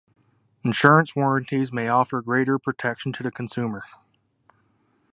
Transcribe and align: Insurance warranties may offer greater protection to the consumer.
Insurance 0.65 1.15
warranties 1.15 1.71
may 1.71 1.87
offer 1.87 2.23
greater 2.23 2.57
protection 2.57 3.13
to 3.13 3.21
the 3.21 3.29
consumer. 3.29 3.83